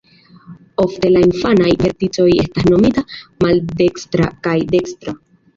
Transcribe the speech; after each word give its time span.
Ofte 0.83 1.11
la 1.11 1.19
infanaj 1.25 1.75
verticoj 1.83 2.27
estas 2.45 2.67
nomita 2.71 3.05
"maldekstra" 3.47 4.31
kaj 4.49 4.57
"dekstra". 4.77 5.19